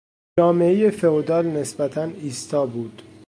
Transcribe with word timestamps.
جامعهی 0.39 0.89
فئودال 0.91 1.47
نسبتا 1.47 2.03
ایستا 2.03 2.65
بود. 2.65 3.01